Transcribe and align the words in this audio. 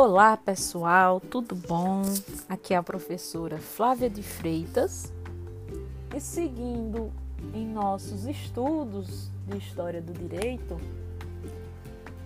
Olá 0.00 0.36
pessoal, 0.36 1.18
tudo 1.18 1.56
bom? 1.56 2.02
Aqui 2.48 2.72
é 2.72 2.76
a 2.76 2.82
professora 2.84 3.58
Flávia 3.58 4.08
de 4.08 4.22
Freitas 4.22 5.12
e 6.14 6.20
seguindo 6.20 7.10
em 7.52 7.66
nossos 7.66 8.24
estudos 8.24 9.28
de 9.48 9.58
História 9.58 10.00
do 10.00 10.12
Direito, 10.12 10.80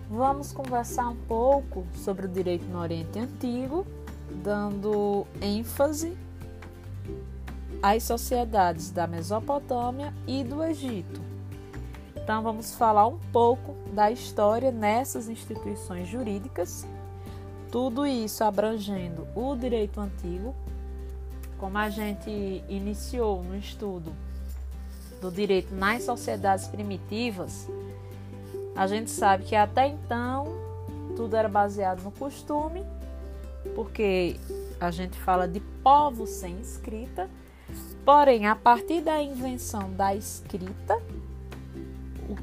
vamos 0.07 0.53
conversar 0.53 1.09
um 1.09 1.15
pouco 1.15 1.83
sobre 1.95 2.27
o 2.27 2.29
direito 2.29 2.63
no 2.65 2.79
Oriente 2.79 3.17
Antigo, 3.17 3.87
dando 4.43 5.25
ênfase 5.41 6.15
às 7.81 8.03
sociedades 8.03 8.91
da 8.91 9.07
Mesopotâmia 9.07 10.13
e 10.27 10.43
do 10.43 10.63
Egito. 10.63 11.19
Então, 12.15 12.43
vamos 12.43 12.75
falar 12.75 13.07
um 13.07 13.17
pouco 13.31 13.73
da 13.95 14.11
história 14.11 14.71
nessas 14.71 15.27
instituições 15.27 16.07
jurídicas 16.07 16.85
tudo 17.73 18.05
isso 18.05 18.43
abrangendo 18.43 19.27
o 19.33 19.55
direito 19.55 19.99
antigo, 19.99 20.53
como 21.57 21.75
a 21.79 21.89
gente 21.89 22.29
iniciou 22.69 23.43
no 23.43 23.57
estudo 23.57 24.13
do 25.19 25.31
direito 25.31 25.73
nas 25.73 26.03
sociedades 26.03 26.67
primitivas, 26.67 27.67
a 28.75 28.85
gente 28.85 29.09
sabe 29.09 29.45
que 29.45 29.55
até 29.55 29.87
então 29.87 30.45
tudo 31.15 31.35
era 31.35 31.49
baseado 31.49 32.03
no 32.03 32.11
costume, 32.11 32.85
porque 33.73 34.35
a 34.79 34.91
gente 34.91 35.17
fala 35.17 35.47
de 35.47 35.59
povos 35.81 36.29
sem 36.29 36.59
escrita, 36.59 37.27
porém, 38.05 38.45
a 38.45 38.55
partir 38.55 39.01
da 39.01 39.19
invenção 39.19 39.91
da 39.93 40.13
escrita, 40.13 41.01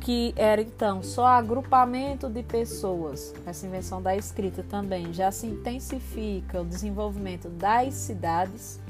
que 0.01 0.33
era 0.35 0.63
então 0.63 1.03
só 1.03 1.27
agrupamento 1.27 2.29
de 2.29 2.43
pessoas, 2.43 3.35
essa 3.45 3.67
invenção 3.67 4.01
da 4.01 4.17
escrita 4.17 4.65
também. 4.69 5.13
Já 5.13 5.31
se 5.31 5.47
intensifica 5.47 6.63
o 6.63 6.65
desenvolvimento 6.65 7.49
das 7.51 7.95
cidades. 7.95 8.81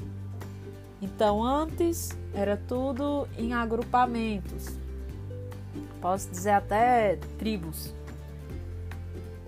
Então, 1.01 1.43
antes 1.43 2.09
era 2.33 2.55
tudo 2.55 3.27
em 3.37 3.53
agrupamentos, 3.53 4.67
posso 5.99 6.29
dizer 6.29 6.51
até 6.51 7.17
tribos, 7.37 7.93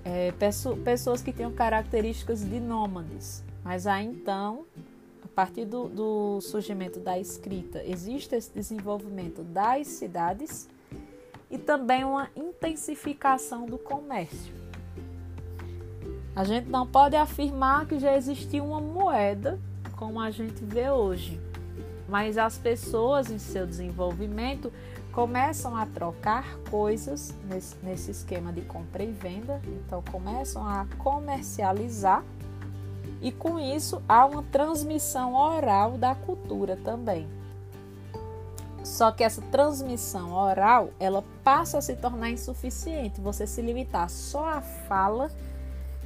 é, 0.04 0.34
pessoas 0.84 1.22
que 1.22 1.32
tinham 1.32 1.52
características 1.52 2.44
de 2.44 2.60
nômades, 2.60 3.44
mas 3.64 3.88
aí 3.88 4.06
então, 4.06 4.66
a 5.24 5.28
partir 5.28 5.66
do, 5.66 5.88
do 5.88 6.42
surgimento 6.42 7.00
da 7.00 7.18
escrita, 7.20 7.84
existe 7.86 8.36
esse 8.36 8.52
desenvolvimento 8.52 9.44
das 9.44 9.88
cidades 9.88 10.68
e 11.54 11.58
também 11.60 12.04
uma 12.04 12.30
intensificação 12.36 13.68
do 13.68 13.78
comércio. 13.78 14.52
A 16.36 16.44
gente 16.44 16.68
não 16.68 16.88
pode 16.88 17.16
afirmar 17.16 17.86
que 17.86 18.00
já 18.00 18.18
existia 18.18 18.64
uma 18.64 18.82
moeda 18.82 19.60
como 19.96 20.20
a 20.20 20.32
gente 20.32 20.66
vê 20.66 20.90
hoje, 20.90 21.40
mas 22.10 22.40
as 22.40 22.58
pessoas 22.58 23.30
em 23.30 23.38
seu 23.38 23.68
desenvolvimento 23.68 24.74
começam 25.12 25.76
a 25.76 25.86
trocar 25.86 26.58
coisas 26.72 27.36
nesse, 27.48 27.76
nesse 27.84 28.10
esquema 28.10 28.52
de 28.52 28.62
compra 28.62 29.04
e 29.04 29.12
venda, 29.12 29.62
então 29.68 30.04
começam 30.12 30.68
a 30.68 30.88
comercializar 30.98 32.24
e 33.22 33.32
com 33.32 33.60
isso 33.60 34.02
há 34.10 34.26
uma 34.26 34.42
transmissão 34.42 35.36
oral 35.36 36.00
da 36.00 36.16
cultura 36.16 36.76
também. 36.76 37.28
Só 38.94 39.12
que 39.12 39.24
essa 39.24 39.42
transmissão 39.42 40.34
oral, 40.34 40.92
ela 41.00 41.24
passa 41.44 41.80
a 41.80 41.82
se 41.82 41.96
tornar 41.96 42.30
insuficiente. 42.30 43.20
Você 43.20 43.48
se 43.48 43.60
limitar 43.60 44.08
só 44.08 44.48
à 44.48 44.62
fala, 44.62 45.32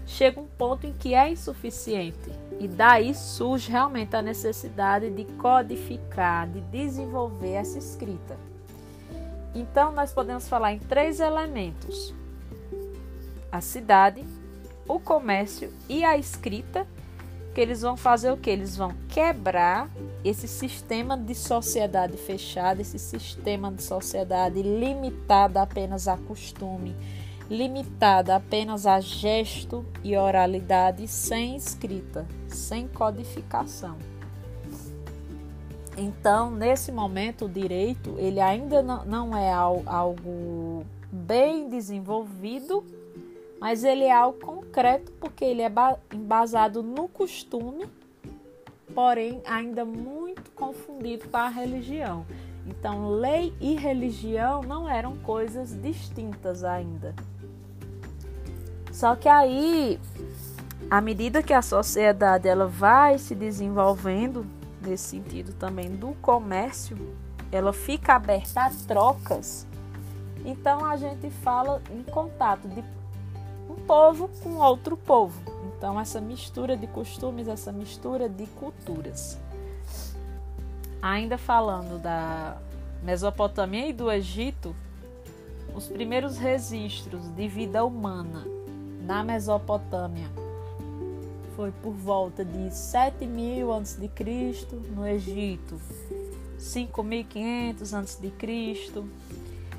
chega 0.05 0.39
um 0.39 0.47
ponto 0.47 0.87
em 0.87 0.93
que 0.93 1.13
é 1.13 1.29
insuficiente. 1.29 2.31
E 2.61 2.65
daí 2.65 3.13
surge 3.13 3.69
realmente 3.69 4.15
a 4.15 4.21
necessidade 4.21 5.09
de 5.09 5.25
codificar, 5.25 6.47
de 6.47 6.61
desenvolver 6.61 7.55
essa 7.55 7.77
escrita. 7.77 8.37
Então, 9.53 9.91
nós 9.91 10.13
podemos 10.13 10.47
falar 10.47 10.71
em 10.71 10.79
três 10.79 11.19
elementos: 11.19 12.15
a 13.51 13.59
cidade, 13.59 14.23
o 14.87 14.97
comércio 14.97 15.73
e 15.89 16.05
a 16.05 16.17
escrita 16.17 16.87
que 17.57 17.61
eles 17.61 17.81
vão 17.81 17.97
fazer 17.97 18.31
o 18.31 18.37
que? 18.37 18.51
Eles 18.51 18.77
vão 18.77 18.93
quebrar 19.09 19.89
esse 20.23 20.47
sistema 20.47 21.17
de 21.17 21.33
sociedade 21.33 22.15
fechada, 22.15 22.83
esse 22.83 22.99
sistema 22.99 23.71
de 23.71 23.81
sociedade 23.81 24.61
limitada 24.61 25.63
apenas 25.63 26.07
a 26.07 26.15
costume, 26.17 26.95
limitada 27.49 28.35
apenas 28.35 28.85
a 28.85 28.99
gesto 28.99 29.83
e 30.03 30.15
oralidade, 30.15 31.07
sem 31.07 31.55
escrita, 31.55 32.27
sem 32.47 32.87
codificação. 32.87 33.97
Então, 35.97 36.51
nesse 36.51 36.91
momento, 36.91 37.45
o 37.45 37.49
direito 37.49 38.13
ele 38.19 38.39
ainda 38.39 38.83
não 38.83 39.35
é 39.35 39.51
algo 39.51 40.85
bem 41.11 41.67
desenvolvido 41.69 42.85
mas 43.59 43.83
ele 43.83 44.03
é 44.03 44.11
algo 44.11 44.39
concreto 44.39 45.11
porque 45.13 45.43
ele 45.43 45.61
é 45.61 45.71
embasado 46.13 46.83
no 46.83 47.07
costume, 47.07 47.87
porém 48.93 49.41
ainda 49.45 49.83
muito 49.83 50.51
confundido 50.51 51.27
com 51.29 51.37
a 51.37 51.49
religião. 51.49 52.25
Então, 52.65 53.09
lei 53.09 53.53
e 53.61 53.75
religião 53.75 54.61
não 54.61 54.89
eram 54.89 55.15
coisas 55.17 55.73
distintas 55.81 56.63
ainda. 56.63 57.15
Só 58.91 59.15
que 59.15 59.29
aí, 59.29 59.99
à 60.89 60.99
medida 60.99 61.41
que 61.41 61.53
a 61.53 61.61
sociedade 61.61 62.47
ela 62.47 62.67
vai 62.67 63.17
se 63.17 63.33
desenvolvendo 63.33 64.45
nesse 64.81 65.09
sentido 65.09 65.53
também 65.53 65.95
do 65.95 66.13
comércio, 66.21 66.97
ela 67.51 67.71
fica 67.71 68.15
aberta 68.15 68.61
a 68.61 68.69
trocas. 68.87 69.65
Então 70.43 70.85
a 70.85 70.97
gente 70.97 71.29
fala 71.29 71.81
em 71.91 72.03
contato 72.03 72.67
de 72.67 72.83
um 73.69 73.75
povo 73.75 74.29
com 74.41 74.55
outro 74.55 74.95
povo. 74.95 75.39
Então, 75.77 75.99
essa 75.99 76.19
mistura 76.19 76.75
de 76.75 76.87
costumes, 76.87 77.47
essa 77.47 77.71
mistura 77.71 78.27
de 78.27 78.45
culturas. 78.47 79.37
Ainda 81.01 81.37
falando 81.37 82.01
da 82.01 82.57
Mesopotâmia 83.03 83.87
e 83.87 83.93
do 83.93 84.11
Egito, 84.11 84.75
os 85.75 85.87
primeiros 85.87 86.37
registros 86.37 87.27
de 87.35 87.47
vida 87.47 87.85
humana 87.85 88.43
na 89.05 89.23
Mesopotâmia 89.23 90.27
foi 91.55 91.71
por 91.71 91.93
volta 91.93 92.43
de 92.43 92.73
7000 92.73 93.73
a.C., 93.73 94.09
no 94.95 95.07
Egito 95.07 95.79
5500 96.57 97.93
a.C. 97.93 98.33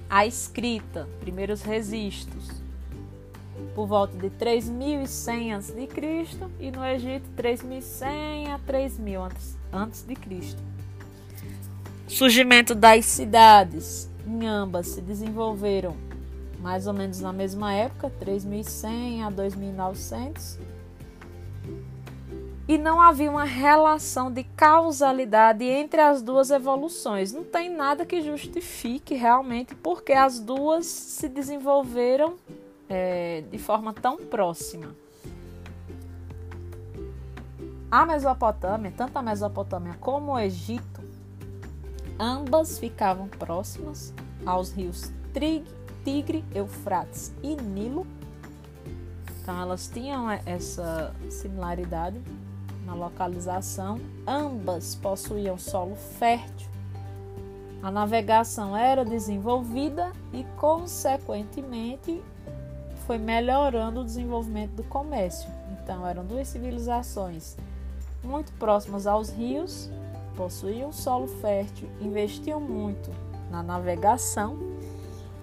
A 0.09 0.25
escrita, 0.25 1.09
primeiros 1.21 1.63
registros 1.63 2.58
por 3.79 3.87
volta 3.87 4.19
de 4.19 4.29
3100 4.31 5.55
a.C. 5.55 5.89
e 6.59 6.71
no 6.73 6.85
Egito 6.85 7.31
3100 7.37 8.53
a 8.53 8.59
3000 8.59 9.23
a.C. 9.23 10.17
Surgimento 12.09 12.75
das 12.75 13.05
cidades 13.05 14.11
em 14.27 14.49
ambas 14.49 14.89
se 14.89 15.01
desenvolveram 15.01 15.97
mais 16.59 16.89
ou 16.89 16.93
menos 16.93 17.21
na 17.21 17.33
mesma 17.33 17.73
época, 17.73 18.11
3100 18.19 19.23
a 19.23 19.31
2900. 19.31 20.59
E 22.67 22.77
não 22.77 23.01
havia 23.01 23.31
uma 23.31 23.45
relação 23.45 24.29
de 24.29 24.43
causalidade 24.43 25.65
entre 25.65 26.01
as 26.01 26.21
duas 26.21 26.51
evoluções. 26.51 27.33
Não 27.33 27.45
tem 27.45 27.71
nada 27.71 28.05
que 28.05 28.23
justifique 28.23 29.15
realmente 29.15 29.77
porque 29.77 30.15
as 30.15 30.41
duas 30.41 30.85
se 30.85 31.29
desenvolveram 31.29 32.35
é, 32.89 33.43
de 33.51 33.59
forma 33.59 33.93
tão 33.93 34.17
próxima. 34.17 34.95
A 37.91 38.05
Mesopotâmia, 38.05 38.93
tanto 38.97 39.17
a 39.17 39.23
Mesopotâmia 39.23 39.95
como 40.01 40.33
o 40.33 40.39
Egito, 40.39 41.01
ambas 42.19 42.79
ficavam 42.79 43.29
próximas 43.29 44.13
aos 44.45 44.73
rios 44.73 45.11
Tigre, 46.05 46.45
Eufrates 46.55 47.33
e 47.43 47.55
Nilo. 47.57 48.07
Então 49.41 49.61
elas 49.61 49.89
tinham 49.89 50.31
essa 50.31 51.15
similaridade 51.31 52.21
na 52.85 52.95
localização. 52.95 54.01
Ambas 54.27 54.95
possuíam 54.95 55.57
solo 55.57 55.97
fértil. 55.97 56.69
A 57.83 57.91
navegação 57.91 58.77
era 58.77 59.05
desenvolvida 59.05 60.13
e, 60.33 60.45
consequentemente, 60.57 62.21
foi 63.09 63.17
melhorando 63.17 64.03
o 64.03 64.05
desenvolvimento 64.05 64.73
do 64.73 64.85
comércio. 64.85 65.49
Então, 65.73 66.07
eram 66.07 66.27
duas 66.27 66.47
civilizações 66.47 67.57
muito 68.23 68.53
próximas 68.53 69.07
aos 69.07 69.31
rios, 69.31 69.89
possuíam 70.37 70.93
solo 70.93 71.27
fértil, 71.27 71.89
investiam 72.03 72.61
muito 72.61 73.11
na 73.51 73.63
navegação, 73.63 74.59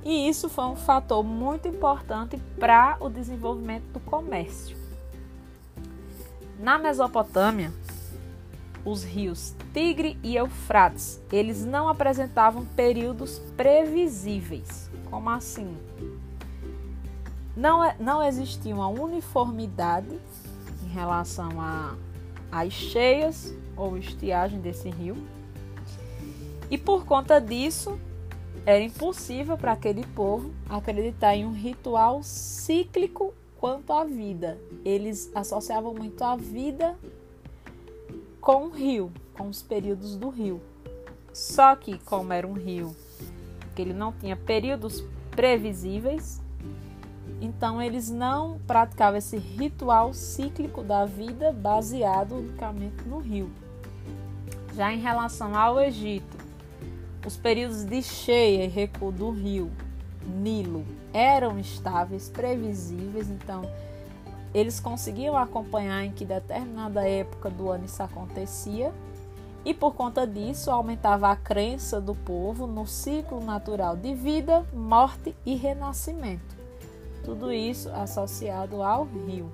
e 0.04 0.30
isso 0.30 0.48
foi 0.48 0.66
um 0.66 0.76
fator 0.76 1.24
muito 1.24 1.68
importante 1.68 2.38
para 2.60 2.98
o 3.00 3.10
desenvolvimento 3.10 3.86
do 3.86 4.00
comércio. 4.00 4.78
Na 6.60 6.78
Mesopotâmia, 6.78 7.74
os 8.86 9.04
rios 9.04 9.56
Tigre 9.74 10.20
e 10.22 10.36
Eufrates, 10.36 11.20
eles 11.32 11.66
não 11.66 11.90
apresentavam 11.90 12.64
períodos 12.64 13.40
previsíveis. 13.58 14.92
Como 15.10 15.32
assim? 15.32 15.76
Não, 17.56 17.84
é, 17.84 17.96
não 18.00 18.22
existia 18.22 18.74
uma 18.74 18.88
uniformidade 18.88 20.20
em 20.84 20.90
relação 20.90 21.50
às 22.52 22.74
cheias 22.74 23.54
ou 23.78 23.98
estiagem 23.98 24.60
desse 24.60 24.90
rio. 24.90 25.16
E 26.70 26.78
por 26.78 27.06
conta 27.06 27.40
disso, 27.40 28.00
era 28.66 28.82
impossível 28.82 29.58
para 29.58 29.74
aquele 29.74 30.06
povo 30.08 30.52
acreditar 30.68 31.36
em 31.36 31.46
um 31.46 31.54
ritual 31.54 32.24
cíclico 32.24 33.34
quanto 33.58 33.94
à 33.94 34.04
vida. 34.04 34.58
Eles 34.84 35.32
associavam 35.34 35.94
muito 35.94 36.24
a 36.24 36.36
vida 36.36 36.98
com 38.42 38.66
o 38.66 38.70
rio, 38.70 39.12
com 39.34 39.48
os 39.48 39.62
períodos 39.62 40.16
do 40.16 40.30
rio. 40.30 40.62
Só 41.34 41.76
que, 41.76 42.00
como 42.00 42.32
era 42.32 42.48
um 42.48 42.54
rio 42.54 42.96
que 43.76 43.82
ele 43.82 43.94
não 43.94 44.12
tinha 44.14 44.36
períodos 44.36 45.04
previsíveis, 45.32 46.42
então 47.42 47.82
eles 47.82 48.10
não 48.10 48.60
praticavam 48.66 49.18
esse 49.18 49.38
ritual 49.38 50.14
cíclico 50.14 50.82
da 50.84 51.06
vida 51.06 51.52
baseado 51.52 52.36
unicamente 52.36 53.04
no 53.08 53.20
rio. 53.20 53.52
Já 54.74 54.94
em 54.94 55.00
relação 55.00 55.56
ao 55.56 55.80
Egito, 55.80 56.38
os 57.26 57.38
períodos 57.38 57.84
de 57.84 58.02
cheia 58.02 58.66
e 58.66 58.68
recuo 58.68 59.12
do 59.12 59.32
rio 59.32 59.72
Nilo 60.26 60.86
eram 61.14 61.60
estáveis, 61.60 62.30
previsíveis, 62.30 63.30
então 63.30 63.62
eles 64.54 64.80
conseguiam 64.80 65.38
acompanhar 65.38 66.04
em 66.04 66.12
que 66.12 66.26
determinada 66.26 67.08
época 67.08 67.50
do 67.50 67.70
ano 67.70 67.86
isso 67.86 68.02
acontecia, 68.02 68.92
e 69.64 69.74
por 69.74 69.96
conta 69.96 70.28
disso 70.28 70.70
aumentava 70.70 71.30
a 71.30 71.36
crença 71.36 72.00
do 72.00 72.14
povo 72.14 72.68
no 72.68 72.86
ciclo 72.86 73.44
natural 73.44 73.98
de 73.98 74.14
vida, 74.14 74.66
morte 74.74 75.36
e 75.46 75.56
renascimento. 75.56 76.65
Tudo 77.26 77.52
isso 77.52 77.90
associado 77.90 78.82
ao 78.82 79.04
rio. 79.04 79.52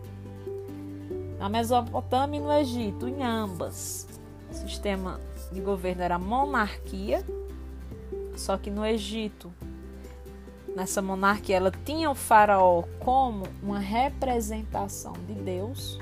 Na 1.40 1.50
Mesopotâmia 1.50 2.38
e 2.38 2.44
no 2.44 2.52
Egito, 2.52 3.08
em 3.08 3.24
ambas, 3.24 4.08
o 4.52 4.54
sistema 4.54 5.20
de 5.52 5.60
governo 5.60 6.04
era 6.04 6.20
monarquia, 6.20 7.26
só 8.36 8.58
que 8.58 8.70
no 8.70 8.86
Egito 8.86 9.52
nessa 10.76 11.02
monarquia, 11.02 11.58
ela 11.58 11.72
tinha 11.86 12.10
o 12.10 12.16
faraó 12.16 12.84
como 13.00 13.44
uma 13.62 13.80
representação 13.80 15.14
de 15.28 15.34
Deus. 15.34 16.00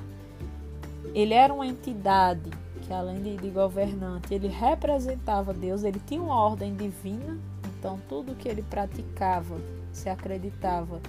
Ele 1.13 1.33
era 1.33 1.53
uma 1.53 1.65
entidade 1.65 2.49
que, 2.81 2.93
além 2.93 3.21
de, 3.21 3.37
de 3.37 3.49
governante, 3.49 4.33
ele 4.33 4.47
representava 4.47 5.53
Deus, 5.53 5.83
ele 5.83 6.01
tinha 6.05 6.21
uma 6.21 6.35
ordem 6.35 6.75
divina, 6.75 7.37
então 7.77 7.99
tudo 8.07 8.35
que 8.35 8.47
ele 8.47 8.61
praticava 8.63 9.57
se 9.91 10.09
acreditava 10.09 11.01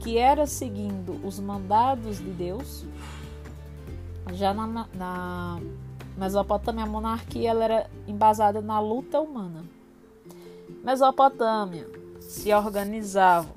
que 0.00 0.18
era 0.18 0.46
seguindo 0.46 1.20
os 1.26 1.40
mandados 1.40 2.18
de 2.18 2.30
Deus. 2.30 2.84
Já 4.32 4.54
na, 4.54 4.86
na 4.94 5.60
Mesopotâmia, 6.16 6.84
a 6.84 6.86
monarquia 6.86 7.50
ela 7.50 7.64
era 7.64 7.90
embasada 8.06 8.60
na 8.60 8.80
luta 8.80 9.20
humana. 9.20 9.64
Mesopotâmia, 10.82 11.88
se 12.20 12.52
organizavam 12.52 13.54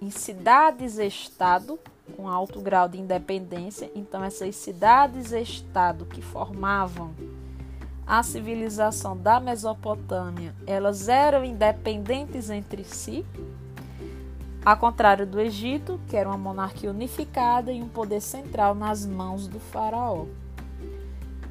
em 0.00 0.10
cidades-estado 0.10 1.78
com 2.16 2.28
alto 2.28 2.60
grau 2.60 2.88
de 2.88 2.98
independência. 2.98 3.90
Então, 3.94 4.22
essas 4.24 4.56
cidades-estado 4.56 6.06
que 6.06 6.20
formavam 6.20 7.14
a 8.06 8.22
civilização 8.22 9.16
da 9.16 9.38
Mesopotâmia, 9.38 10.54
elas 10.66 11.08
eram 11.08 11.44
independentes 11.44 12.50
entre 12.50 12.82
si, 12.82 13.24
ao 14.64 14.76
contrário 14.76 15.26
do 15.26 15.40
Egito, 15.40 15.98
que 16.06 16.16
era 16.16 16.28
uma 16.28 16.36
monarquia 16.36 16.90
unificada 16.90 17.72
e 17.72 17.82
um 17.82 17.88
poder 17.88 18.20
central 18.20 18.74
nas 18.74 19.06
mãos 19.06 19.46
do 19.46 19.58
faraó. 19.58 20.26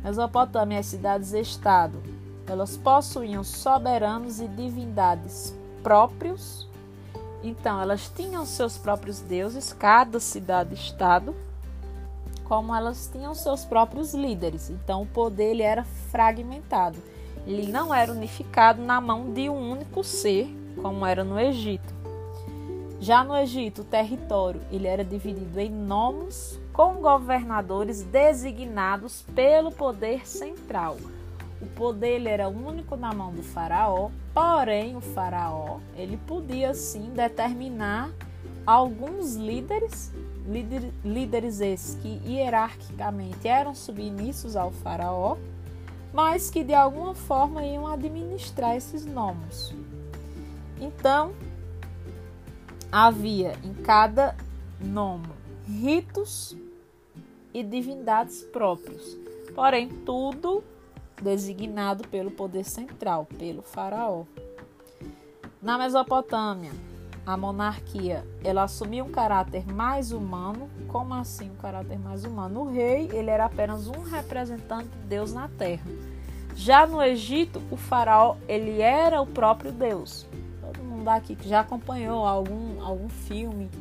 Mesopotâmia 0.03 0.77
e 0.77 0.79
as 0.79 0.85
cidades-estado, 0.85 2.01
elas 2.47 2.77
possuíam 2.77 3.43
soberanos 3.43 4.39
e 4.39 4.47
divindades 4.47 5.55
próprios. 5.83 6.67
Então, 7.43 7.81
elas 7.81 8.11
tinham 8.15 8.45
seus 8.45 8.77
próprios 8.77 9.21
deuses, 9.21 9.73
cada 9.73 10.19
cidade-estado, 10.19 11.35
como 12.43 12.75
elas 12.75 13.09
tinham 13.11 13.33
seus 13.33 13.65
próprios 13.65 14.13
líderes. 14.13 14.69
Então, 14.69 15.01
o 15.01 15.05
poder 15.05 15.51
ele 15.51 15.63
era 15.63 15.83
fragmentado. 16.11 16.97
Ele 17.45 17.71
não 17.71 17.93
era 17.93 18.11
unificado 18.11 18.81
na 18.81 18.99
mão 18.99 19.31
de 19.31 19.49
um 19.49 19.71
único 19.71 20.03
ser, 20.03 20.47
como 20.81 21.05
era 21.05 21.23
no 21.23 21.39
Egito. 21.39 21.93
Já 23.01 23.23
no 23.23 23.35
Egito, 23.35 23.81
o 23.81 23.85
território 23.85 24.59
ele 24.69 24.85
era 24.85 25.05
dividido 25.05 25.57
em 25.57 25.71
nomos 25.71 26.59
com 26.73 26.95
governadores 26.95 28.03
designados 28.03 29.23
pelo 29.33 29.71
poder 29.71 30.27
central. 30.27 30.97
O 31.61 31.65
poder 31.65 32.15
ele 32.15 32.29
era 32.29 32.49
único 32.49 32.97
na 32.97 33.13
mão 33.13 33.33
do 33.33 33.41
faraó, 33.41 34.09
porém 34.33 34.97
o 34.97 35.01
faraó 35.01 35.79
ele 35.95 36.17
podia 36.17 36.73
sim 36.73 37.11
determinar 37.11 38.11
alguns 38.65 39.35
líderes, 39.35 40.11
líder, 40.45 40.91
líderes 41.03 41.61
esses 41.61 41.95
que 41.95 42.21
hierarquicamente 42.25 43.47
eram 43.47 43.73
submissos 43.73 44.57
ao 44.57 44.71
faraó, 44.71 45.37
mas 46.13 46.49
que 46.49 46.65
de 46.65 46.73
alguma 46.73 47.15
forma 47.15 47.63
iam 47.65 47.87
administrar 47.87 48.75
esses 48.75 49.05
nomos. 49.05 49.73
Então, 50.79 51.33
havia 52.91 53.53
em 53.63 53.73
cada 53.73 54.35
nomo 54.79 55.33
ritos 55.65 56.57
e 57.53 57.63
divindades 57.63 58.43
próprios, 58.43 59.17
porém 59.53 59.89
tudo 59.89 60.63
designado 61.21 62.07
pelo 62.07 62.31
poder 62.31 62.63
central, 62.63 63.27
pelo 63.37 63.61
faraó. 63.61 64.23
Na 65.61 65.77
Mesopotâmia, 65.77 66.71
a 67.25 67.37
monarquia 67.37 68.25
ela 68.43 68.63
assumia 68.63 69.03
um 69.03 69.11
caráter 69.11 69.67
mais 69.71 70.11
humano. 70.11 70.69
Como 70.87 71.13
assim 71.13 71.51
um 71.51 71.55
caráter 71.55 71.99
mais 71.99 72.23
humano? 72.23 72.61
O 72.61 72.71
rei 72.71 73.09
ele 73.13 73.29
era 73.29 73.45
apenas 73.45 73.87
um 73.87 74.01
representante 74.01 74.87
de 74.87 75.07
Deus 75.07 75.33
na 75.33 75.47
terra. 75.47 75.85
Já 76.55 76.87
no 76.87 77.01
Egito, 77.03 77.61
o 77.69 77.77
faraó 77.77 78.35
ele 78.47 78.81
era 78.81 79.21
o 79.21 79.27
próprio 79.27 79.71
Deus. 79.71 80.28
Mundo 80.99 81.07
aqui 81.07 81.33
que 81.33 81.47
já 81.47 81.61
acompanhou 81.61 82.25
algum, 82.25 82.83
algum 82.83 83.07
filme 83.07 83.71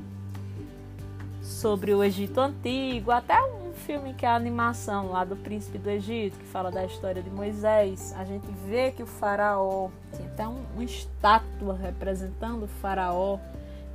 sobre 1.43 1.93
o 1.93 2.05
Egito 2.05 2.39
Antigo, 2.39 3.11
até 3.11 3.43
um 3.43 3.73
filme 3.73 4.15
que 4.15 4.25
é 4.25 4.29
a 4.29 4.37
animação 4.37 5.11
lá 5.11 5.25
do 5.25 5.35
Príncipe 5.35 5.79
do 5.79 5.91
Egito, 5.91 6.39
que 6.39 6.45
fala 6.45 6.71
da 6.71 6.85
história 6.85 7.21
de 7.21 7.29
Moisés, 7.29 8.15
a 8.17 8.25
gente 8.25 8.47
vê 8.69 8.93
que 8.93 9.03
o 9.03 9.07
faraó 9.07 9.89
tinha 10.15 10.29
até 10.29 10.47
um, 10.47 10.63
uma 10.75 10.85
estátua 10.85 11.75
representando 11.75 12.67
o 12.67 12.69
faraó, 12.69 13.41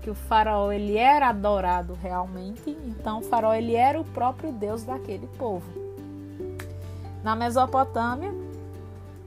que 0.01 0.09
o 0.09 0.15
faraó 0.15 0.69
ele 0.69 0.97
era 0.97 1.29
adorado 1.29 1.93
realmente, 1.93 2.77
então 2.85 3.19
o 3.19 3.23
faraó 3.23 3.53
ele 3.53 3.73
era 3.73 4.01
o 4.01 4.03
próprio 4.03 4.51
Deus 4.51 4.83
daquele 4.83 5.27
povo. 5.37 5.71
Na 7.23 7.37
Mesopotâmia, 7.37 8.33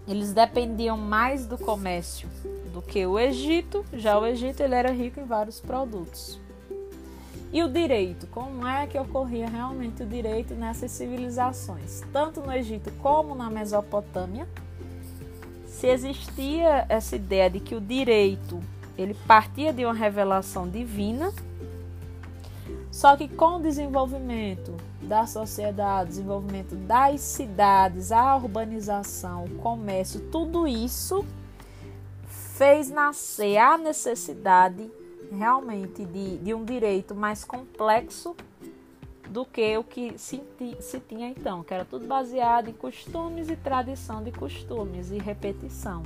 eles 0.06 0.34
dependiam 0.34 0.98
mais 0.98 1.46
do 1.46 1.56
comércio 1.56 2.28
do 2.76 2.83
que 2.83 3.06
o 3.06 3.18
Egito, 3.18 3.83
já 3.90 4.18
o 4.18 4.26
Egito 4.26 4.61
ele 4.61 4.75
era 4.75 4.92
rico 4.92 5.18
em 5.18 5.25
vários 5.25 5.59
produtos. 5.59 6.38
E 7.50 7.62
o 7.62 7.73
direito? 7.73 8.26
Como 8.26 8.66
é 8.66 8.87
que 8.87 8.99
ocorria 8.99 9.49
realmente 9.49 10.02
o 10.02 10.06
direito 10.06 10.54
nessas 10.54 10.90
civilizações? 10.90 12.02
Tanto 12.12 12.42
no 12.42 12.52
Egito 12.52 12.92
como 13.00 13.35
na 13.35 13.49
Mesopotâmia, 13.49 14.47
se 15.66 15.87
existia 15.87 16.85
essa 16.90 17.16
ideia 17.16 17.49
de 17.49 17.61
que 17.61 17.75
o 17.75 17.80
direito 17.80 18.61
ele 18.99 19.14
partia 19.26 19.73
de 19.73 19.83
uma 19.87 19.95
revelação 19.95 20.68
divina, 20.68 21.33
só 22.90 23.16
que 23.16 23.26
com 23.26 23.56
o 23.56 23.62
desenvolvimento 23.62 24.75
da 25.00 25.26
sociedade, 25.26 26.11
desenvolvimento 26.11 26.75
das 26.75 27.23
cidades, 27.23 28.12
a 28.12 28.37
urbanização, 28.37 29.47
o 29.47 29.50
comércio, 29.62 30.21
tudo 30.30 30.68
isso 30.68 31.25
fez 32.56 32.88
nascer 32.88 33.58
a 33.58 33.76
necessidade 33.76 34.90
realmente 35.30 36.04
de, 36.06 36.38
de 36.38 36.54
um 36.54 36.64
direito 36.64 37.14
mais 37.14 37.44
complexo 37.44 38.34
do 39.28 39.44
que 39.44 39.76
o 39.76 39.84
que 39.84 40.16
se, 40.16 40.42
se 40.80 41.00
tinha 41.00 41.28
então, 41.28 41.62
que 41.62 41.75
era 41.75 41.84
tudo 41.84 42.06
baseado 42.06 42.68
em 42.68 42.72
costumes 42.72 43.50
e 43.50 43.56
tradição 43.56 44.22
de 44.22 44.32
costumes 44.32 45.10
e 45.10 45.18
repetição. 45.18 46.02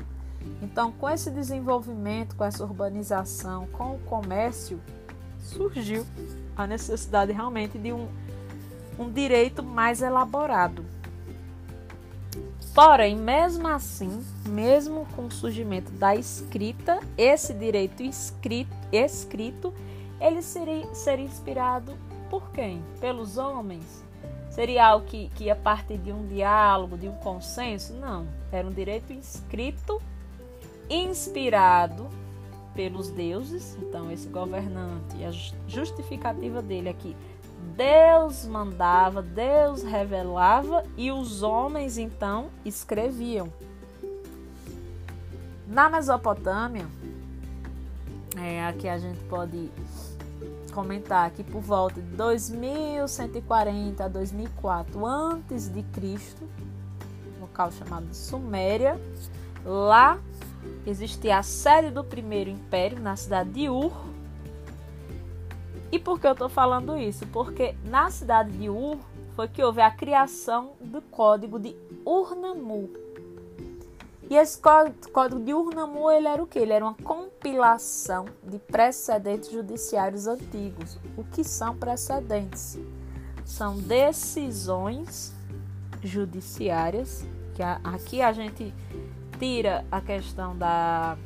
Então, 0.60 0.90
com 0.90 1.08
esse 1.08 1.30
desenvolvimento, 1.30 2.34
com 2.34 2.44
essa 2.44 2.64
urbanização, 2.64 3.66
com 3.68 3.94
o 3.94 3.98
comércio, 4.00 4.80
surgiu 5.38 6.04
a 6.56 6.66
necessidade 6.66 7.30
realmente 7.30 7.78
de 7.78 7.92
um, 7.92 8.08
um 8.98 9.08
direito 9.08 9.62
mais 9.62 10.02
elaborado. 10.02 10.84
Porém, 12.74 13.16
mesmo 13.16 13.66
assim, 13.66 14.24
mesmo 14.48 15.06
com 15.16 15.26
o 15.26 15.30
surgimento 15.30 15.90
da 15.92 16.14
escrita, 16.14 17.00
esse 17.18 17.52
direito 17.52 18.02
escrito, 18.02 18.74
escrito 18.92 19.74
ele 20.20 20.42
seria, 20.42 20.94
seria 20.94 21.24
inspirado 21.24 21.96
por 22.28 22.50
quem? 22.52 22.82
Pelos 23.00 23.38
homens? 23.38 24.04
Seria 24.50 24.86
algo 24.86 25.06
que, 25.06 25.30
que 25.34 25.44
ia 25.44 25.56
partir 25.56 25.98
de 25.98 26.12
um 26.12 26.26
diálogo, 26.26 26.98
de 26.98 27.08
um 27.08 27.14
consenso? 27.14 27.94
Não. 27.94 28.26
Era 28.52 28.66
um 28.66 28.72
direito 28.72 29.12
escrito, 29.12 30.00
inspirado 30.88 32.08
pelos 32.74 33.10
deuses. 33.10 33.76
Então, 33.80 34.10
esse 34.10 34.28
governante, 34.28 35.24
a 35.24 35.30
justificativa 35.68 36.60
dele 36.60 36.88
aqui, 36.88 37.16
Deus 37.76 38.46
mandava, 38.46 39.22
Deus 39.22 39.82
revelava 39.82 40.84
e 40.96 41.10
os 41.10 41.42
homens 41.42 41.98
então 41.98 42.48
escreviam. 42.64 43.52
Na 45.66 45.88
Mesopotâmia, 45.88 46.86
é, 48.36 48.66
aqui 48.66 48.88
a 48.88 48.98
gente 48.98 49.20
pode 49.24 49.70
comentar 50.72 51.30
que 51.30 51.42
por 51.42 51.60
volta 51.60 52.00
de 52.00 52.08
2140 52.16 54.04
a 54.04 54.08
2004 54.08 55.06
antes 55.06 55.68
de 55.68 55.82
Cristo, 55.84 56.48
local 57.40 57.70
chamado 57.72 58.12
Suméria, 58.14 59.00
lá 59.64 60.18
existia 60.86 61.38
a 61.38 61.42
sede 61.42 61.90
do 61.90 62.04
primeiro 62.04 62.50
império 62.50 63.00
na 63.00 63.16
cidade 63.16 63.50
de 63.50 63.68
Ur. 63.68 64.09
E 65.92 65.98
por 65.98 66.20
que 66.20 66.26
eu 66.26 66.32
estou 66.32 66.48
falando 66.48 66.96
isso? 66.96 67.26
Porque 67.28 67.74
na 67.84 68.10
cidade 68.10 68.50
de 68.52 68.68
Ur 68.68 68.98
foi 69.34 69.48
que 69.48 69.62
houve 69.62 69.80
a 69.80 69.90
criação 69.90 70.72
do 70.80 71.02
código 71.02 71.58
de 71.58 71.74
Urnamu, 72.04 72.90
e 74.30 74.36
esse 74.36 74.60
código 74.60 75.40
de 75.40 75.52
Urnamu, 75.52 76.08
ele 76.08 76.28
era 76.28 76.40
o 76.40 76.46
que? 76.46 76.60
Ele 76.60 76.72
era 76.72 76.84
uma 76.84 76.94
compilação 76.94 78.26
de 78.44 78.60
precedentes 78.60 79.50
judiciários 79.50 80.28
antigos. 80.28 80.96
O 81.16 81.24
que 81.24 81.42
são 81.42 81.76
precedentes? 81.76 82.78
São 83.44 83.76
decisões 83.76 85.34
judiciárias, 86.00 87.26
que 87.56 87.62
aqui 87.64 88.22
a 88.22 88.32
gente 88.32 88.72
tira 89.36 89.84
a 89.90 90.00
questão 90.00 90.56
da, 90.56 91.18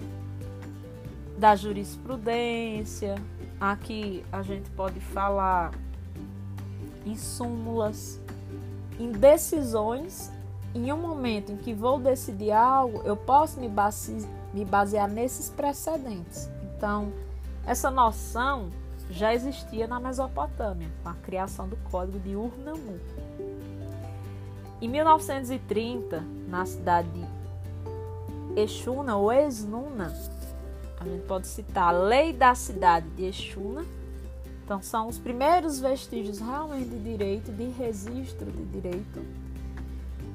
da 1.37 1.55
jurisprudência, 1.55 3.17
aqui 3.61 4.25
a 4.33 4.43
gente 4.43 4.71
pode 4.71 5.01
falar 5.01 5.73
em 7.07 7.17
súmulas, 7.17 8.21
em 8.99 9.13
decisões 9.13 10.33
em 10.75 10.93
um 10.93 10.97
momento 10.97 11.53
em 11.53 11.57
que 11.57 11.73
vou 11.73 12.01
decidir 12.01 12.51
algo, 12.51 13.01
eu 13.05 13.17
posso 13.17 13.61
me, 13.61 13.69
base, 13.69 14.29
me 14.53 14.65
basear 14.65 15.09
nesses 15.09 15.49
precedentes. 15.49 16.51
Então, 16.77 17.13
essa 17.65 17.91
noção 17.91 18.71
já 19.09 19.33
existia 19.33 19.87
na 19.87 20.01
Mesopotâmia, 20.01 20.89
com 21.03 21.09
a 21.09 21.15
criação 21.15 21.69
do 21.69 21.77
Código 21.91 22.19
de 22.19 22.35
Urnamu. 22.35 22.99
Em 24.83 24.89
1930, 24.89 26.25
na 26.49 26.67
cidade 26.67 27.09
de 27.09 28.61
Exuna 28.61 29.17
ou 29.17 29.33
Esnuna, 29.33 30.13
a 31.09 31.13
gente 31.13 31.27
pode 31.27 31.47
citar 31.47 31.89
a 31.89 31.99
Lei 31.99 32.33
da 32.33 32.55
Cidade 32.55 33.09
de 33.11 33.25
Exuna. 33.27 33.85
Então, 34.65 34.83
são 34.83 35.09
os 35.09 35.19
primeiros 35.19 35.79
vestígios 35.79 36.39
realmente 36.39 36.89
de 36.89 36.99
direito, 36.99 37.53
de 37.53 37.65
registro 37.65 38.51
de 38.51 38.65
direito 38.65 39.45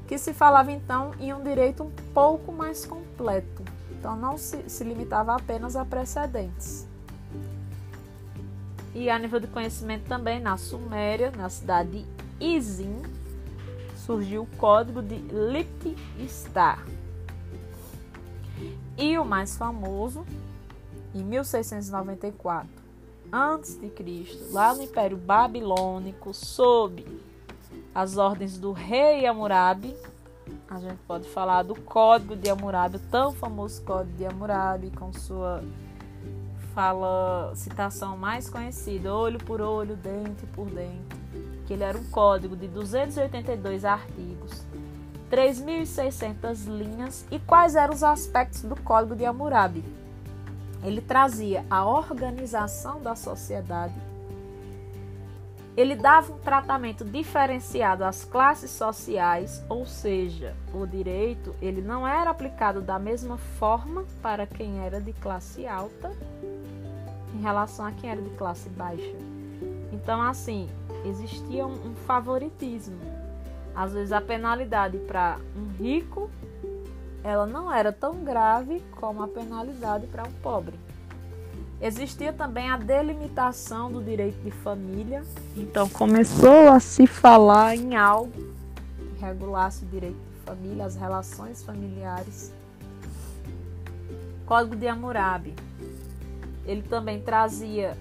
que 0.09 0.17
se 0.17 0.33
falava 0.33 0.71
então 0.71 1.13
em 1.19 1.31
um 1.31 1.43
direito 1.43 1.83
um 1.83 1.91
pouco 2.15 2.51
mais 2.51 2.83
completo, 2.83 3.63
então 3.91 4.15
não 4.15 4.39
se, 4.39 4.67
se 4.67 4.83
limitava 4.83 5.35
apenas 5.35 5.75
a 5.75 5.85
precedentes. 5.85 6.87
E 8.95 9.07
a 9.07 9.19
nível 9.19 9.39
de 9.39 9.45
conhecimento 9.45 10.07
também, 10.07 10.39
na 10.39 10.57
Suméria, 10.57 11.29
na 11.29 11.47
cidade 11.47 11.91
de 11.91 12.05
Izin, 12.43 13.03
surgiu 13.95 14.41
o 14.41 14.57
código 14.57 14.99
de 15.03 15.17
Lipti-Star. 15.31 16.83
E 18.97 19.15
o 19.15 19.23
mais 19.23 19.55
famoso, 19.55 20.25
em 21.13 21.23
1694 21.23 22.69
a.C., 23.31 23.91
lá 24.51 24.73
no 24.73 24.83
Império 24.83 25.17
Babilônico, 25.17 26.33
sob 26.33 27.05
as 27.93 28.17
ordens 28.17 28.57
do 28.57 28.71
rei 28.71 29.25
Hammurabi. 29.25 29.95
A 30.67 30.79
gente 30.79 30.97
pode 31.07 31.27
falar 31.29 31.63
do 31.63 31.75
Código 31.75 32.35
de 32.35 32.49
Hammurabi, 32.49 32.97
o 32.97 32.99
tão 32.99 33.31
famoso 33.33 33.81
Código 33.83 34.17
de 34.17 34.25
Hammurabi, 34.25 34.91
com 34.91 35.13
sua 35.13 35.63
fala, 36.73 37.51
citação 37.55 38.17
mais 38.17 38.49
conhecida, 38.49 39.13
olho 39.13 39.39
por 39.39 39.61
olho, 39.61 39.95
dente 39.95 40.45
por 40.47 40.67
dente, 40.67 41.15
que 41.67 41.73
ele 41.73 41.83
era 41.83 41.97
um 41.97 42.05
código 42.05 42.55
de 42.55 42.67
282 42.67 43.83
artigos, 43.85 44.65
3.600 45.29 46.65
linhas. 46.67 47.25
E 47.29 47.37
quais 47.39 47.75
eram 47.75 47.93
os 47.93 48.03
aspectos 48.03 48.61
do 48.63 48.75
Código 48.81 49.15
de 49.15 49.25
Hammurabi? 49.25 49.83
Ele 50.83 51.01
trazia 51.01 51.65
a 51.69 51.85
organização 51.85 53.01
da 53.01 53.15
sociedade 53.15 53.95
ele 55.79 55.95
dava 55.95 56.33
um 56.33 56.37
tratamento 56.37 57.05
diferenciado 57.05 58.03
às 58.03 58.25
classes 58.25 58.69
sociais, 58.69 59.63
ou 59.69 59.85
seja, 59.85 60.53
o 60.73 60.85
direito 60.85 61.55
ele 61.61 61.81
não 61.81 62.05
era 62.05 62.29
aplicado 62.29 62.81
da 62.81 62.99
mesma 62.99 63.37
forma 63.37 64.03
para 64.21 64.45
quem 64.45 64.83
era 64.83 64.99
de 64.99 65.13
classe 65.13 65.65
alta 65.65 66.11
em 67.33 67.41
relação 67.41 67.85
a 67.85 67.93
quem 67.93 68.09
era 68.09 68.21
de 68.21 68.29
classe 68.31 68.67
baixa. 68.67 69.15
Então, 69.93 70.21
assim, 70.21 70.69
existia 71.05 71.65
um, 71.65 71.91
um 71.91 71.95
favoritismo. 72.05 72.99
Às 73.73 73.93
vezes 73.93 74.11
a 74.11 74.19
penalidade 74.19 74.97
para 74.97 75.37
um 75.55 75.81
rico 75.81 76.29
ela 77.23 77.45
não 77.45 77.73
era 77.73 77.91
tão 77.91 78.23
grave 78.23 78.83
como 78.91 79.23
a 79.23 79.27
penalidade 79.27 80.07
para 80.07 80.23
um 80.23 80.31
pobre. 80.41 80.75
Existia 81.81 82.33
também 82.33 82.69
a 82.69 82.75
delimitação 82.75 83.89
do 83.89 84.03
direito 84.03 84.37
de 84.43 84.51
família, 84.51 85.23
então 85.55 85.87
começou 85.87 86.69
a 86.69 86.79
se 86.79 87.07
falar 87.07 87.75
em 87.75 87.95
algo 87.95 88.33
que 88.33 89.23
regulasse 89.23 89.85
o 89.85 89.87
direito 89.87 90.17
de 90.17 90.45
família, 90.45 90.85
as 90.85 90.95
relações 90.95 91.63
familiares. 91.63 92.51
Código 94.45 94.75
de 94.75 94.87
Hammurabi. 94.87 95.53
Ele 96.65 96.81
também 96.81 97.21
trazia 97.21 97.97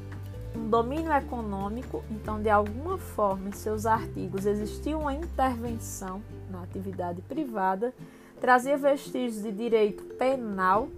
um 0.56 0.68
domínio 0.68 1.12
econômico, 1.12 2.02
então 2.10 2.42
de 2.42 2.50
alguma 2.50 2.98
forma 2.98 3.48
em 3.48 3.52
seus 3.52 3.86
artigos 3.86 4.44
existia 4.44 4.98
uma 4.98 5.14
intervenção 5.14 6.20
na 6.50 6.62
atividade 6.62 7.22
privada, 7.22 7.94
trazia 8.38 8.76
vestígios 8.76 9.42
de 9.42 9.52
direito 9.52 10.04
penal 10.16 10.88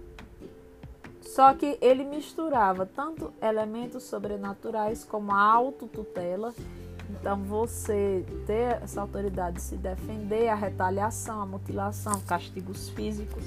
só 1.21 1.53
que 1.53 1.77
ele 1.79 2.03
misturava 2.03 2.85
tanto 2.85 3.31
elementos 3.41 4.03
sobrenaturais 4.03 5.05
como 5.05 5.31
a 5.31 5.41
autotutela. 5.41 6.53
Então, 7.09 7.37
você 7.43 8.25
ter 8.45 8.81
essa 8.83 8.99
autoridade 8.99 9.55
de 9.55 9.61
se 9.61 9.77
defender, 9.77 10.49
a 10.49 10.55
retaliação, 10.55 11.41
a 11.41 11.45
mutilação, 11.45 12.19
castigos 12.21 12.89
físicos. 12.89 13.45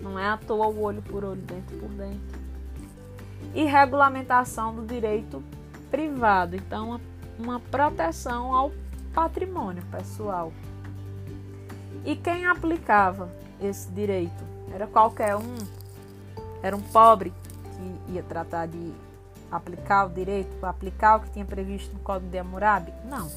Não 0.00 0.18
é 0.18 0.26
à 0.26 0.38
toa 0.38 0.68
o 0.68 0.80
olho 0.80 1.02
por 1.02 1.22
olho, 1.22 1.42
dente 1.42 1.74
por 1.74 1.90
dente. 1.90 2.18
E 3.54 3.64
regulamentação 3.64 4.74
do 4.74 4.86
direito 4.86 5.42
privado. 5.90 6.56
Então, 6.56 6.98
uma 7.38 7.60
proteção 7.60 8.54
ao 8.54 8.72
patrimônio 9.12 9.82
pessoal. 9.90 10.50
E 12.08 12.16
quem 12.16 12.46
aplicava 12.46 13.28
esse 13.60 13.90
direito? 13.90 14.42
Era 14.72 14.86
qualquer 14.86 15.36
um 15.36 15.56
era 16.62 16.74
um 16.74 16.80
pobre 16.80 17.34
que 17.76 18.14
ia 18.14 18.22
tratar 18.22 18.66
de 18.66 18.92
aplicar 19.52 20.06
o 20.06 20.08
direito, 20.08 20.64
aplicar 20.64 21.16
o 21.16 21.20
que 21.20 21.30
tinha 21.32 21.44
previsto 21.44 21.92
no 21.92 22.00
Código 22.00 22.30
de 22.30 22.38
Hammurabi? 22.38 22.94
Não. 23.04 23.30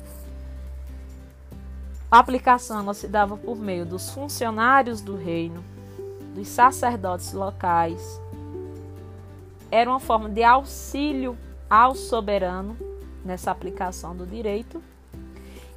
A 2.09 2.19
aplicação 2.19 2.93
se 2.93 3.09
dava 3.09 3.35
por 3.35 3.57
meio 3.57 3.85
dos 3.85 4.09
funcionários 4.11 5.01
do 5.01 5.17
reino, 5.17 5.61
dos 6.33 6.47
sacerdotes 6.47 7.33
locais. 7.33 8.21
Era 9.69 9.89
uma 9.89 9.99
forma 9.99 10.29
de 10.29 10.45
auxílio 10.45 11.37
ao 11.69 11.93
soberano 11.93 12.77
nessa 13.25 13.51
aplicação 13.51 14.15
do 14.15 14.25
direito. 14.25 14.81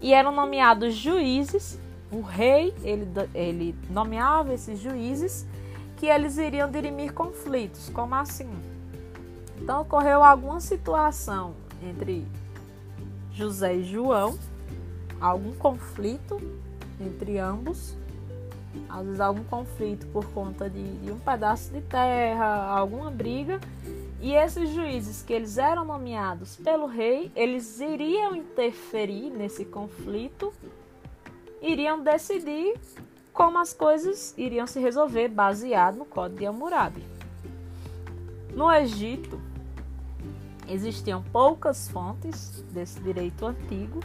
E 0.01 0.15
eram 0.15 0.31
nomeados 0.31 0.95
juízes. 0.95 1.83
O 2.15 2.21
rei 2.21 2.73
ele, 2.85 3.09
ele 3.35 3.75
nomeava 3.91 4.55
esses 4.55 4.79
juízes 4.79 5.45
que 5.97 6.07
eles 6.07 6.39
iriam 6.39 6.71
dirimir 6.71 7.13
conflitos. 7.13 7.89
Como 7.89 8.15
assim? 8.15 8.49
Então 9.61 9.83
ocorreu 9.83 10.23
alguma 10.23 10.61
situação 10.61 11.55
entre 11.83 12.25
José 13.33 13.75
e 13.75 13.83
João, 13.83 14.39
algum 15.21 15.55
conflito 15.55 16.41
entre 17.01 17.37
ambos, 17.39 17.97
às 18.89 19.05
vezes 19.05 19.21
algum 19.21 19.43
conflito 19.43 20.07
por 20.07 20.25
conta 20.27 20.71
de, 20.71 20.99
de 20.99 21.11
um 21.11 21.19
pedaço 21.19 21.73
de 21.73 21.81
terra, 21.81 22.47
alguma 22.69 23.11
briga, 23.11 23.61
e 24.21 24.35
esses 24.35 24.71
juízes 24.71 25.21
que 25.21 25.33
eles 25.33 25.59
eram 25.59 25.85
nomeados 25.85 26.57
pelo 26.57 26.87
rei, 26.87 27.33
eles 27.35 27.81
iriam 27.81 28.37
interferir 28.37 29.31
nesse 29.31 29.65
conflito, 29.65 30.53
iriam 31.65 32.03
decidir 32.03 32.75
como 33.33 33.59
as 33.59 33.73
coisas 33.73 34.35
iriam 34.37 34.67
se 34.67 34.79
resolver 34.79 35.29
baseado 35.29 35.97
no 35.97 36.05
Código 36.05 36.39
de 36.39 36.47
Hammurabi. 36.47 37.03
No 38.55 38.71
Egito, 38.71 39.41
existiam 40.69 41.23
poucas 41.33 41.89
fontes 41.89 42.63
desse 42.71 43.01
direito 43.01 43.47
antigo, 43.47 44.01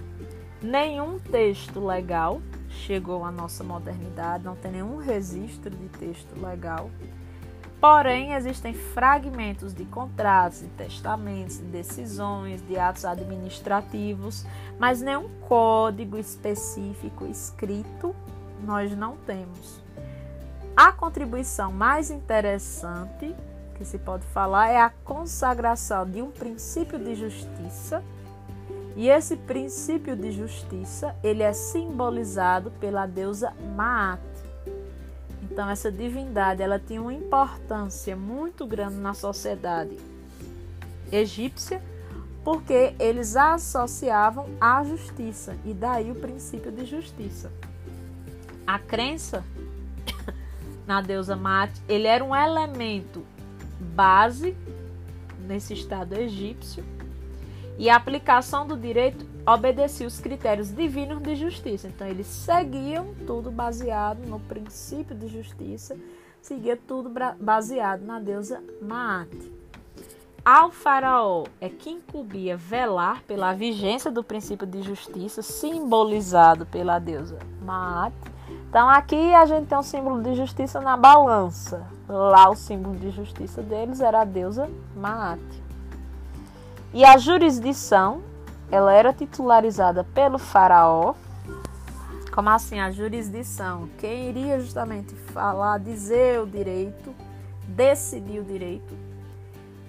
nenhum 0.61 1.19
texto 1.19 1.85
legal 1.85 2.41
chegou 2.69 3.23
à 3.25 3.31
nossa 3.31 3.63
modernidade, 3.63 4.43
não 4.43 4.55
tem 4.55 4.71
nenhum 4.71 4.97
registro 4.97 5.69
de 5.69 5.89
texto 5.89 6.39
legal. 6.41 6.89
Porém, 7.79 8.33
existem 8.33 8.74
fragmentos 8.74 9.74
de 9.74 9.86
contratos, 9.86 10.59
de 10.59 10.67
testamentos, 10.67 11.57
de 11.57 11.63
decisões, 11.63 12.62
de 12.67 12.77
atos 12.77 13.05
administrativos, 13.05 14.45
mas 14.77 15.01
nenhum 15.01 15.29
código 15.48 16.17
específico 16.17 17.25
escrito 17.25 18.13
nós 18.62 18.95
não 18.95 19.15
temos. 19.17 19.81
A 20.75 20.91
contribuição 20.91 21.71
mais 21.71 22.12
interessante 22.12 23.33
que 23.75 23.86
se 23.86 23.98
pode 23.98 24.25
falar 24.27 24.67
é 24.67 24.81
a 24.81 24.89
consagração 24.89 26.05
de 26.05 26.21
um 26.21 26.29
princípio 26.29 27.00
de 27.00 27.15
justiça. 27.15 28.03
E 28.95 29.07
esse 29.07 29.38
princípio 29.38 30.17
de 30.17 30.31
justiça, 30.31 31.15
ele 31.24 31.43
é 31.43 31.53
simbolizado 31.53 32.71
pela 32.71 33.05
deusa 33.05 33.53
Maat, 33.75 34.19
então 35.51 35.70
essa 35.70 35.91
divindade, 35.91 36.62
ela 36.62 36.79
tinha 36.79 37.01
uma 37.01 37.13
importância 37.13 38.15
muito 38.15 38.65
grande 38.65 38.96
na 38.96 39.13
sociedade 39.13 39.98
egípcia, 41.12 41.82
porque 42.44 42.94
eles 43.00 43.36
a 43.36 43.56
associavam 43.56 44.48
à 44.62 44.84
justiça 44.84 45.58
e 45.65 45.74
daí 45.74 46.12
o 46.12 46.15
princípio 46.15 46.72
de 46.72 46.86
justiça. 46.86 47.51
A 48.65 48.77
crença 48.77 49.44
na 50.86 51.01
deusa 51.01 51.36
Mate, 51.36 51.82
ele 51.88 52.08
era 52.08 52.24
um 52.24 52.36
elemento 52.36 53.25
base 53.79 54.56
nesse 55.48 55.74
estado 55.74 56.13
egípcio 56.13 56.86
e 57.77 57.89
a 57.89 57.96
aplicação 57.96 58.68
do 58.68 58.77
direito 58.77 59.25
obedecia 59.46 60.08
os 60.08 60.19
critérios 60.19 60.74
divinos 60.74 61.22
de 61.22 61.36
justiça. 61.36 61.88
Então, 61.88 62.08
eles 62.08 62.27
seguiam 62.27 63.13
tudo 63.25 63.51
baseado 63.51 64.25
no 64.27 64.39
princípio 64.39 65.15
de 65.15 65.27
justiça, 65.27 65.98
seguia 66.41 66.77
tudo 66.77 67.12
baseado 67.39 68.01
na 68.01 68.19
deusa 68.19 68.63
Maat. 68.81 69.29
Ao 70.43 70.72
faraó 70.72 71.43
é 71.60 71.67
que 71.67 71.89
incumbia 71.89 72.55
velar 72.55 73.22
pela 73.24 73.53
vigência 73.53 74.10
do 74.10 74.24
princípio 74.24 74.65
de 74.65 74.81
justiça, 74.81 75.41
simbolizado 75.41 76.65
pela 76.65 76.98
deusa 76.98 77.38
Maat. 77.62 78.13
Então, 78.69 78.89
aqui 78.89 79.34
a 79.34 79.46
gente 79.46 79.67
tem 79.67 79.77
um 79.77 79.84
símbolo 79.84 80.22
de 80.22 80.36
justiça 80.36 80.79
na 80.79 80.96
balança. 80.96 81.86
Lá, 82.08 82.50
o 82.50 82.55
símbolo 82.55 82.96
de 82.96 83.12
justiça 83.12 83.62
deles 83.62 84.00
era 84.00 84.22
a 84.22 84.25
deusa 84.25 84.69
Maat. 84.96 85.41
E 86.93 87.03
a 87.03 87.17
jurisdição, 87.17 88.22
ela 88.71 88.93
era 88.93 89.13
titularizada 89.13 90.03
pelo 90.03 90.37
faraó. 90.37 91.15
Como 92.31 92.50
assim 92.50 92.79
a 92.79 92.91
jurisdição? 92.91 93.89
Quem 93.98 94.29
iria 94.29 94.59
justamente 94.59 95.15
falar, 95.15 95.79
dizer 95.79 96.39
o 96.39 96.46
direito, 96.46 97.13
decidir 97.67 98.39
o 98.39 98.44
direito. 98.44 98.96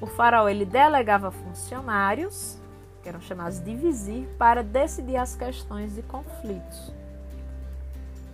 O 0.00 0.06
faraó 0.06 0.48
ele 0.48 0.64
delegava 0.64 1.30
funcionários, 1.30 2.58
que 3.02 3.08
eram 3.08 3.20
chamados 3.20 3.60
de 3.60 3.74
vizir, 3.74 4.26
para 4.38 4.62
decidir 4.62 5.16
as 5.16 5.36
questões 5.36 5.94
de 5.94 6.02
conflitos. 6.02 6.92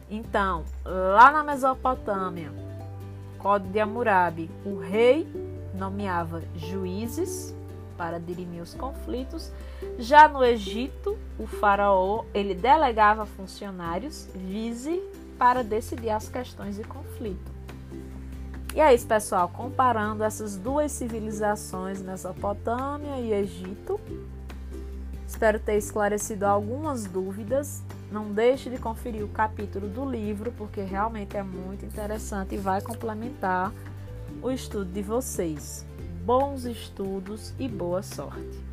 Então, 0.08 0.64
lá 0.84 1.32
na 1.32 1.42
Mesopotâmia, 1.42 2.52
Código 3.38 3.72
de 3.72 3.80
Hammurabi, 3.80 4.50
o 4.64 4.78
rei 4.78 5.26
nomeava 5.74 6.42
juízes 6.54 7.55
para 7.96 8.20
dirimir 8.20 8.62
os 8.62 8.74
conflitos. 8.74 9.50
Já 9.98 10.28
no 10.28 10.44
Egito, 10.44 11.18
o 11.38 11.46
faraó 11.46 12.24
ele 12.34 12.54
delegava 12.54 13.26
funcionários 13.26 14.28
vize 14.34 15.02
para 15.38 15.62
decidir 15.62 16.10
as 16.10 16.28
questões 16.28 16.76
de 16.76 16.84
conflito. 16.84 17.56
E 18.74 18.80
é 18.80 18.94
isso, 18.94 19.06
pessoal, 19.06 19.48
comparando 19.48 20.22
essas 20.22 20.56
duas 20.56 20.92
civilizações, 20.92 22.02
Mesopotâmia 22.02 23.18
e 23.20 23.32
Egito. 23.32 23.98
Espero 25.26 25.58
ter 25.58 25.78
esclarecido 25.78 26.44
algumas 26.44 27.06
dúvidas. 27.06 27.82
Não 28.12 28.32
deixe 28.32 28.68
de 28.68 28.76
conferir 28.76 29.24
o 29.24 29.28
capítulo 29.28 29.88
do 29.88 30.04
livro, 30.04 30.52
porque 30.52 30.82
realmente 30.82 31.38
é 31.38 31.42
muito 31.42 31.86
interessante 31.86 32.54
e 32.54 32.58
vai 32.58 32.82
complementar 32.82 33.72
o 34.42 34.50
estudo 34.50 34.92
de 34.92 35.02
vocês 35.02 35.85
bons 36.26 36.64
estudos 36.64 37.54
e 37.56 37.68
boa 37.68 38.02
sorte. 38.02 38.65